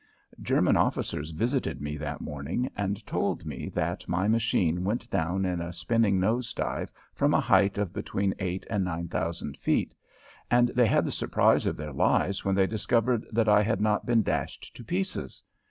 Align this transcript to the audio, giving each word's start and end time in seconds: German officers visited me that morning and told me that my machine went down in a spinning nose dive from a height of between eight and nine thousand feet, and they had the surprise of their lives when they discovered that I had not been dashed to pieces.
German 0.41 0.75
officers 0.77 1.29
visited 1.29 1.79
me 1.79 1.95
that 1.95 2.21
morning 2.21 2.67
and 2.75 3.05
told 3.05 3.45
me 3.45 3.69
that 3.69 4.07
my 4.09 4.27
machine 4.27 4.83
went 4.83 5.07
down 5.11 5.45
in 5.45 5.61
a 5.61 5.71
spinning 5.71 6.19
nose 6.19 6.55
dive 6.55 6.91
from 7.13 7.35
a 7.35 7.39
height 7.39 7.77
of 7.77 7.93
between 7.93 8.33
eight 8.39 8.65
and 8.67 8.83
nine 8.83 9.07
thousand 9.07 9.57
feet, 9.57 9.93
and 10.49 10.69
they 10.69 10.87
had 10.87 11.05
the 11.05 11.11
surprise 11.11 11.67
of 11.67 11.77
their 11.77 11.93
lives 11.93 12.43
when 12.43 12.55
they 12.55 12.65
discovered 12.65 13.27
that 13.31 13.47
I 13.47 13.61
had 13.61 13.79
not 13.79 14.07
been 14.07 14.23
dashed 14.23 14.75
to 14.75 14.83
pieces. 14.83 15.43